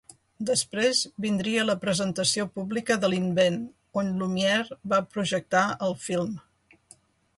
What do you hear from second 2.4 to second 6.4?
pública de l'invent on Lumière va projectar el film.